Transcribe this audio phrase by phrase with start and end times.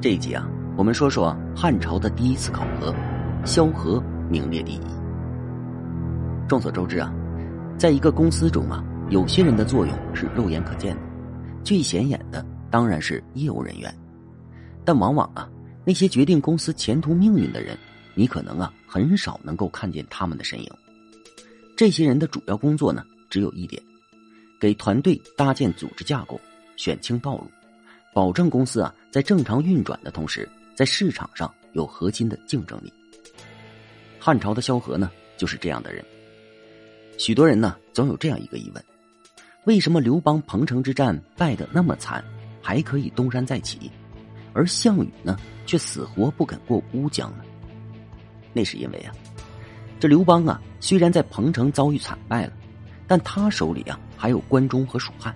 [0.00, 2.94] 这一集啊，我们说说汉朝的第一次考核，
[3.44, 4.80] 萧何名列第一。
[6.48, 7.12] 众所周知啊，
[7.76, 11.02] 在一个公司中啊，有些人的作用是肉眼可见的，
[11.62, 13.94] 最显眼的当然是业务人员，
[14.86, 15.46] 但往往啊，
[15.84, 17.76] 那些决定公司前途命运的人，
[18.14, 20.70] 你可能啊很少能够看见他们的身影。
[21.76, 23.82] 这些人的主要工作呢，只有一点：
[24.58, 26.40] 给团队搭建组织架构，
[26.78, 27.44] 选清道路。
[28.12, 32.92] 保证公司啊在正常运转的同时，在市场上有核心的竞争力。
[34.18, 36.04] 汉朝的萧何呢，就是这样的人。
[37.18, 38.84] 许多人呢总有这样一个疑问：
[39.64, 42.24] 为什么刘邦彭城之战败得那么惨，
[42.60, 43.90] 还可以东山再起，
[44.52, 47.44] 而项羽呢却死活不肯过乌江呢？
[48.52, 49.14] 那是因为啊，
[50.00, 52.52] 这刘邦啊虽然在彭城遭遇惨败了，
[53.06, 55.34] 但他手里啊还有关中和蜀汉。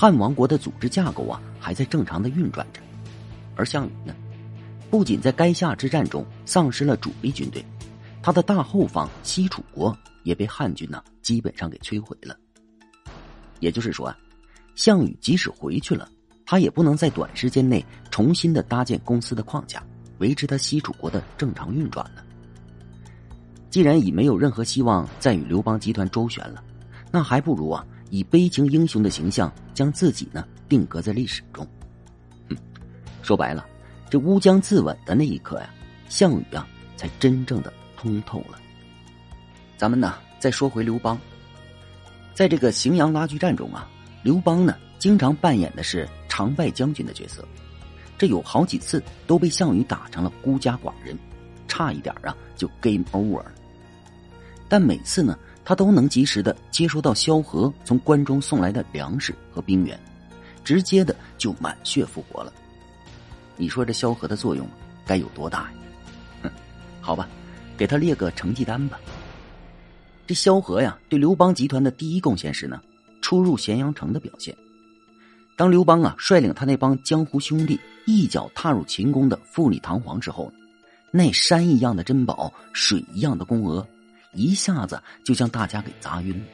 [0.00, 2.80] 汉王国的组织架构啊，还在正常的运转着，
[3.56, 4.14] 而项羽呢，
[4.88, 7.64] 不仅在垓下之战中丧失了主力军队，
[8.22, 12.36] 他的大后方西楚国也被汉军呢基本上给摧毁了。
[13.58, 14.16] 也就是说啊，
[14.76, 16.08] 项羽即使回去了，
[16.46, 19.82] 他也不能在短时间内重新的搭建公司的框架，
[20.18, 22.24] 维持他西楚国的正常运转了。
[23.68, 26.62] 既然已没有任何希望再与刘邦集团周旋了，
[27.10, 27.84] 那还不如啊。
[28.10, 31.66] 以悲情英雄的形象将自己呢定格在历史中，
[32.48, 32.56] 哼，
[33.22, 33.66] 说白了，
[34.08, 35.68] 这乌江自刎的那一刻呀，
[36.08, 38.58] 项羽啊才真正的通透了。
[39.76, 41.18] 咱们呢再说回刘邦，
[42.34, 43.88] 在这个荥阳拉锯战中啊，
[44.22, 47.46] 刘邦呢经常扮演的是常败将军的角色，
[48.16, 51.16] 这有好几次都被项羽打成了孤家寡人，
[51.66, 53.52] 差一点啊就 game over 了。
[54.68, 55.38] 但每次呢。
[55.68, 60.00] 他都能及时的接收到萧何从关中送来的粮食和兵源，
[60.64, 62.50] 直接的就满血复活了。
[63.54, 64.66] 你说这萧何的作用
[65.04, 65.72] 该有多大呀？
[66.44, 66.50] 哼，
[67.02, 67.28] 好吧，
[67.76, 68.98] 给他列个成绩单吧。
[70.26, 72.80] 这萧何呀，对刘邦集团的第一贡献是呢，
[73.20, 74.56] 出入咸阳城的表现。
[75.54, 80.50] 当刘邦啊率领他那帮江湖兄弟一脚踏入秦宫的富丽堂皇之后，
[81.10, 83.86] 那山一样的珍宝，水一样的宫娥。
[84.38, 86.44] 一下子就将大家给砸晕了。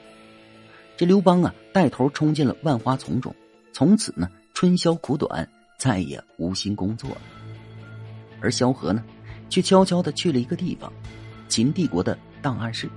[0.97, 3.35] 这刘邦啊，带头冲进了万花丛中，
[3.73, 5.47] 从此呢，春宵苦短，
[5.77, 7.19] 再也无心工作了。
[8.41, 9.05] 而萧何呢，
[9.51, 10.91] 却悄悄的去了一个地方——
[11.47, 12.89] 秦帝国的档案室。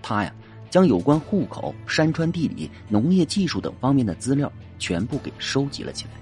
[0.00, 0.34] 他呀，
[0.70, 6.12] 将有关户口、山川地理、农业技术等方面的资料全部给收集了起来。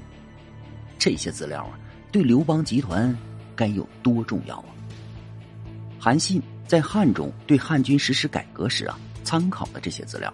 [0.98, 1.78] 这些资料啊，
[2.10, 3.16] 对刘邦集团
[3.54, 4.66] 该有多重要啊！
[6.00, 6.42] 韩信。
[6.70, 10.32] 在汉中对汉军实施改革时啊，参考了这些资料。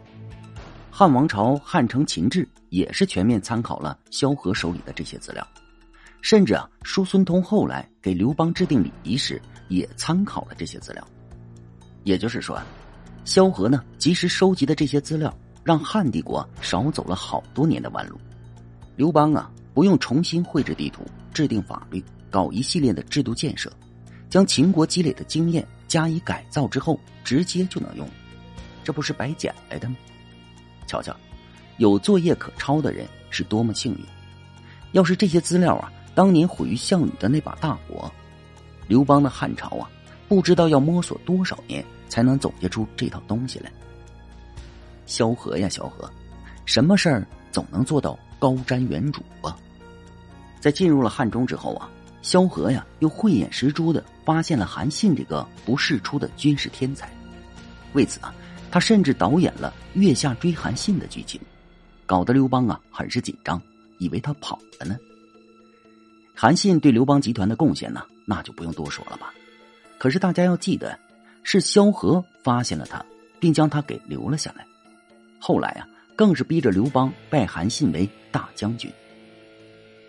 [0.90, 5.48] 汉王朝《汉承秦制》也是全面参考了萧何手里的这些资料，
[6.20, 11.02] 甚至啊，叔孙通后来给刘邦制定礼仪时也参考了这些资料。
[12.04, 12.60] 也就是说，
[13.24, 18.20] 萧何呢及时收集的这些资料，让汉帝国少走了好多年的弯路。
[18.94, 23.72] 刘邦啊，不用重新绘制地图、制定法律、搞一系列的制度建设，
[24.28, 25.66] 将秦国积累的经验。
[25.88, 28.08] 加以改造之后，直接就能用，
[28.82, 29.96] 这不是白捡来的吗？
[30.86, 31.14] 瞧瞧，
[31.78, 33.98] 有作业可抄的人是多么幸运！
[34.92, 38.10] 要是这些资料啊，当年毁于项羽的那把大火，
[38.86, 39.90] 刘邦的汉朝啊，
[40.28, 43.70] 不知道要摸索多少年才能总结出这套东西来。
[45.06, 46.10] 萧何呀，萧何，
[46.64, 49.56] 什么事儿总能做到高瞻远瞩啊？
[50.60, 51.90] 在进入了汉中之后啊。
[52.22, 57.08] 萧何呀，又慧眼识珠的发现了韩信这个不世出的军事天才，
[57.92, 58.34] 为此啊，
[58.70, 61.40] 他甚至导演了月下追韩信的剧情，
[62.04, 63.60] 搞得刘邦啊很是紧张，
[63.98, 64.96] 以为他跑了呢。
[66.34, 69.32] 韩信对刘邦集团的贡献呢，那就不用多说了吧。
[69.98, 70.98] 可是大家要记得，
[71.42, 73.04] 是萧何发现了他，
[73.38, 74.66] 并将他给留了下来。
[75.38, 78.92] 后来啊，更是逼着刘邦拜韩信为大将军。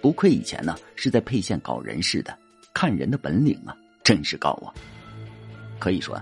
[0.08, 2.34] 不愧以前呢是在沛县搞人事的，
[2.74, 3.76] 看人的本领啊
[4.06, 4.72] 真是高啊！
[5.80, 6.18] 可以说，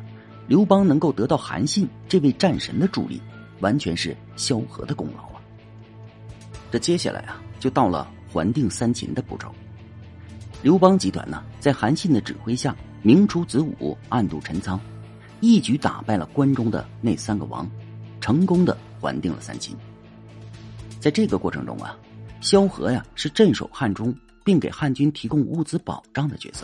[0.48, 3.22] 刘邦能够得到韩信这位战神的助力，
[3.60, 5.42] 完全是萧何的功劳啊。
[6.72, 9.54] 这接下来啊，就到了还定三秦的步骤。
[10.64, 14.80] 刘邦集团呢，在韩信的指挥下，明出子午，暗度陈仓，
[15.42, 17.70] 一举打败了关中的那三个王，
[18.20, 19.78] 成功的还定了三秦。
[21.00, 21.96] 在这个过程中啊。
[22.46, 26.64] 萧何呀，是镇守汉中，并给汉军提供物资保障的角色。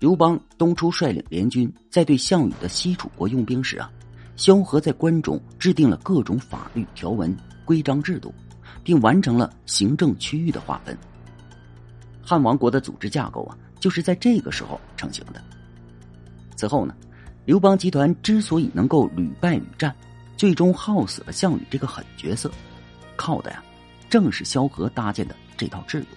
[0.00, 3.88] 刘邦东出率领联军，在对项羽的西楚国用兵时啊，
[4.34, 7.32] 萧何在关中制定了各种法律条文、
[7.64, 8.34] 规章制度，
[8.82, 10.98] 并完成了行政区域的划分。
[12.20, 15.40] 汉王国的组织架构啊，就是在这个时候成型的。
[16.56, 16.96] 此后呢，
[17.44, 19.94] 刘邦集团之所以能够屡败屡战，
[20.36, 22.50] 最终耗死了项羽这个狠角色，
[23.14, 23.62] 靠的呀，
[24.12, 26.08] 正是萧何搭建的这套制度。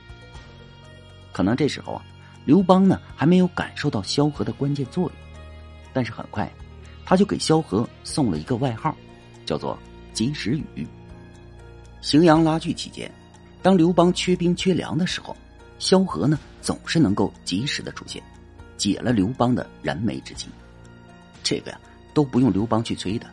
[1.32, 2.04] 可能这时候啊，
[2.44, 5.12] 刘邦呢还没有感受到萧何的关键作用，
[5.94, 6.52] 但是很快，
[7.06, 8.94] 他就给萧何送了一个外号，
[9.46, 9.80] 叫做
[10.12, 10.86] “及时雨”。
[12.04, 13.10] 荥阳拉锯期间，
[13.62, 15.34] 当刘邦缺兵缺粮的时候，
[15.80, 18.22] 萧何呢总是能够及时的出现，
[18.76, 20.48] 解了刘邦的燃眉之急。
[21.44, 21.80] 这个呀
[22.14, 23.26] 都不用刘邦去催的。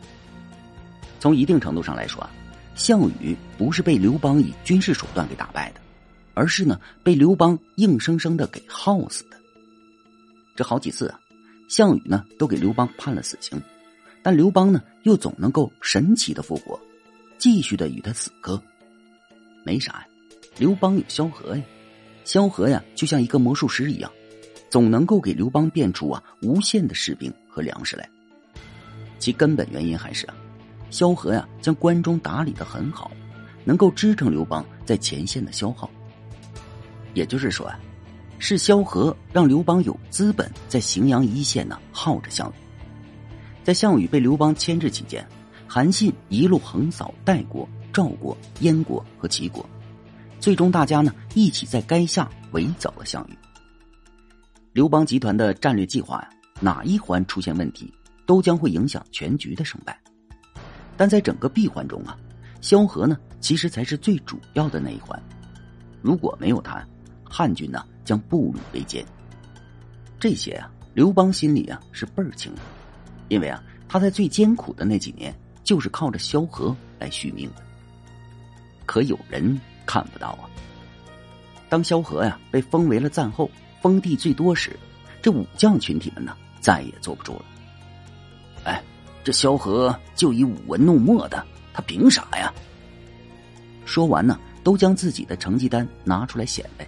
[1.19, 2.31] 从一定程度上来说啊，
[2.75, 5.81] 项羽不是被刘邦以军事手段给打败的，
[6.33, 9.37] 而是呢被刘邦硬生生的给耗死的。
[10.55, 11.19] 这好几次啊，
[11.67, 13.61] 项羽呢都给刘邦判了死刑，
[14.21, 16.79] 但刘邦呢又总能够神奇的复活。
[17.39, 18.61] 继续的与他死磕，
[19.65, 20.07] 没啥呀。
[20.57, 21.63] 刘邦有萧何呀，
[22.23, 24.09] 萧何呀就像一个魔术师一样，
[24.69, 28.09] 总能够给刘邦变出啊无限的士兵和粮食来。
[29.19, 30.35] 其根本原因还是啊，
[30.93, 33.09] 萧何呀将关中打理的很好，
[33.65, 35.89] 能够支撑刘邦在前线的消耗。
[37.15, 37.79] 也就是说啊，
[38.37, 42.53] 是萧何让刘邦有资本在荥阳一线呢耗着项羽，
[43.63, 45.27] 在项羽被刘邦牵制期间。
[45.67, 49.67] 韩信一路横扫代国、赵国、燕国和齐国，
[50.39, 53.35] 最终大家呢一起在垓下围剿了项羽。
[54.73, 56.29] 刘邦集团的战略计划呀，
[56.59, 57.91] 哪一环出现问题，
[58.27, 59.99] 都将会影响全局的胜败。
[60.95, 62.17] 但在整个闭环中啊，
[62.61, 65.21] 萧何呢其实才是最主要的那一环。
[66.01, 66.85] 如果没有他，
[67.23, 69.05] 汉军呢将步履维艰。
[70.19, 72.61] 这些啊，刘邦心里啊是倍儿清的，
[73.29, 75.33] 因为啊他在最艰苦的那几年。
[75.63, 77.63] 就是靠着萧何来续命的，
[78.85, 80.43] 可有人看不到啊！
[81.69, 83.49] 当萧何呀被封为了赞后，
[83.81, 84.77] 封地最多时，
[85.21, 87.45] 这武将群体们呢再也坐不住了。
[88.65, 88.83] 哎，
[89.23, 91.43] 这萧何就以舞文弄墨的，
[91.73, 92.53] 他凭啥呀？
[93.85, 96.87] 说完呢，都将自己的成绩单拿出来显摆，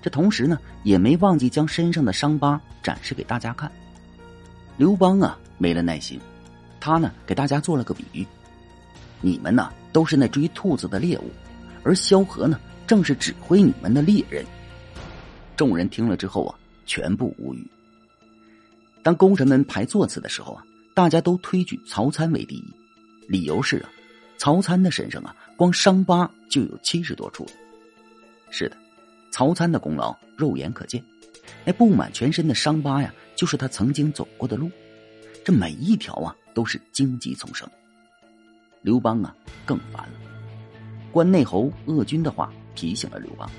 [0.00, 3.70] 这同时呢，也没忘记将身上的伤疤展示给大家看。
[4.76, 6.20] 刘邦啊，没了耐心。
[6.80, 8.26] 他呢，给大家做了个比喻：
[9.20, 11.30] 你们呢都是那追兔子的猎物，
[11.84, 12.58] 而萧何呢
[12.88, 14.44] 正是指挥你们的猎人。
[15.56, 17.64] 众人听了之后啊，全部无语。
[19.02, 22.64] 当功臣们排座次的时候啊，大家都推举曹参为第一，
[23.28, 23.88] 理由是啊，
[24.36, 27.46] 曹参的身上啊，光伤疤就有七十多处。
[28.50, 28.76] 是的，
[29.30, 31.02] 曹参的功劳肉眼可见，
[31.64, 34.70] 那布满全身的伤疤呀，就是他曾经走过的路，
[35.44, 36.36] 这每一条啊。
[36.54, 37.66] 都是荆棘丛生。
[38.82, 39.34] 刘邦啊，
[39.64, 40.12] 更烦了。
[41.10, 43.50] 关内侯鄂军的话提醒了刘邦：“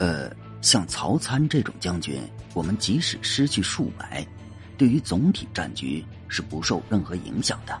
[0.00, 2.18] 呃，像曹参这种将军，
[2.54, 4.26] 我们即使失去数百，
[4.78, 7.78] 对于总体战局是不受任何影响的。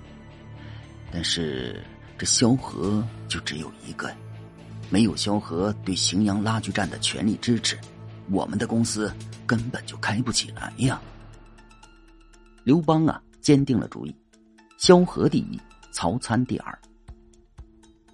[1.10, 1.82] 但是
[2.18, 4.14] 这萧何就只有一个，
[4.90, 7.78] 没有萧何对荥阳拉锯战的全力支持，
[8.30, 9.10] 我们的公司
[9.46, 11.00] 根本就开不起来呀。”
[12.64, 13.22] 刘邦啊。
[13.40, 14.14] 坚定了主意，
[14.76, 15.58] 萧何第一，
[15.90, 16.78] 曹参第二。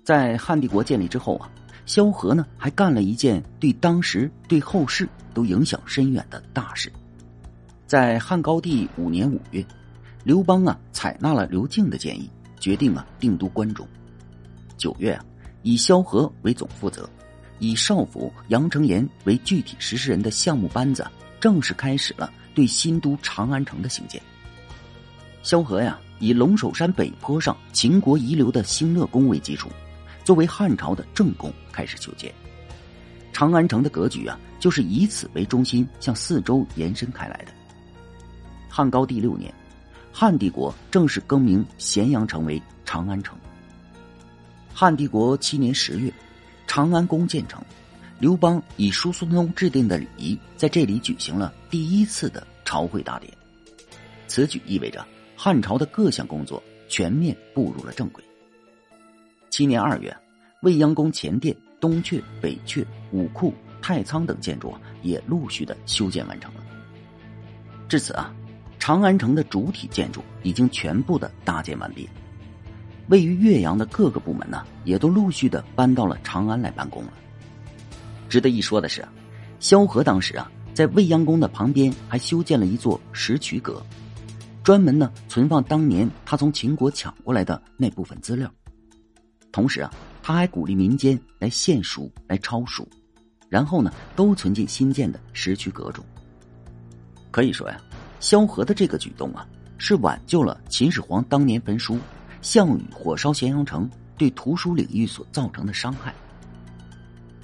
[0.04, 1.50] 在汉帝国建立之后啊，
[1.86, 6.92] 萧何呢还干了一件对当时对后世都影响深远的大事。
[7.94, 9.64] 在汉高帝五年五月，
[10.24, 13.86] 刘邦啊采纳了刘敬的建议，决定啊定都关中。
[14.76, 15.24] 九月啊，
[15.62, 17.08] 以萧何为总负责，
[17.60, 21.06] 以少府杨承言为具体实施人的项目班子，
[21.38, 24.20] 正式开始了对新都长安城的兴建。
[25.44, 29.70] 萧何呀，以龙首山北坡上秦国遗留的兴乐宫为基础，
[30.24, 32.34] 作为汉朝的正宫开始修建。
[33.32, 37.52] 长安城的格局啊，就是以此为中心向四周延伸开来的。
[38.76, 39.54] 汉高帝六年，
[40.12, 43.38] 汉帝国正式更名咸阳城为长安城。
[44.74, 46.12] 汉帝国七年十月，
[46.66, 47.62] 长安宫建成，
[48.18, 53.32] 刘邦以叔孙通制定的礼仪，在这里举行了第一次的朝会大典。
[54.26, 55.06] 此举意味着。
[55.36, 58.24] 汉朝的各项工作全面步入了正轨。
[59.50, 60.16] 七年二月，
[60.62, 66.60] 未央宫前殿、东阙、北阙、武库、太仓等建筑，也陆续的修建完成了。
[67.88, 68.34] 至此啊，
[68.86, 72.06] 长安城的主体建筑已经全部的搭建完毕。
[73.08, 77.12] 位于岳阳的各个部门呢，也都陆续的搬到了长安来办公了。
[78.28, 79.02] 值得一说的是，
[79.58, 83.82] 萧何当时啊，在未央宫的旁边还修建了一座石渠阁。
[84.62, 88.52] 专门呢存放当年他从秦国抢过来的那部分资料，
[89.50, 89.90] 同时啊，
[90.22, 92.86] 他还鼓励民间来献书、来抄书，
[93.48, 96.04] 然后呢，都存进新建的石渠阁中。
[97.30, 97.80] 可以说呀，
[98.24, 101.98] 萧何的这个举动啊，是挽救了秦始皇当年焚书、
[102.40, 106.14] 项羽火烧咸阳城对图书领域所造成的伤害。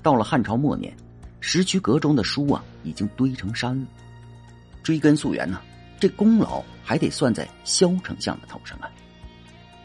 [0.03, 0.97] 到了汉朝末年，
[1.39, 3.87] 石渠阁中的书啊，已经堆成山了。
[4.83, 5.61] 追根溯源呢，
[6.01, 8.89] 这功劳还得算在萧丞相的头上啊。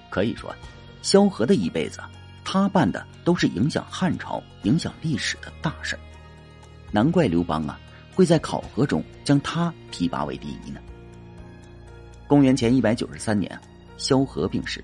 [0.09, 0.55] 可以说，
[1.01, 1.99] 萧何的一辈子，
[2.45, 5.99] 他办的都是影响汉朝、影响历史的大事
[6.89, 7.77] 难怪刘邦啊
[8.15, 10.79] 会在考核中将他提拔为第一呢。
[12.27, 13.59] 公元前一百九十三年，
[13.97, 14.83] 萧何病逝，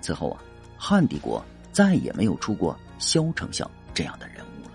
[0.00, 0.42] 此后啊，
[0.76, 1.42] 汉帝国
[1.72, 4.72] 再也没有出过萧丞相这样的人物了。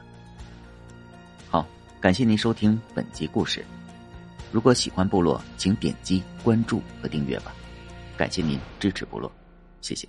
[1.49, 1.67] 好，
[1.99, 3.63] 感谢您收听本集故事。
[4.51, 7.53] 如果喜欢部落，请点击关注和订阅吧。
[8.17, 9.31] 感谢您支持部落，
[9.81, 10.07] 谢谢。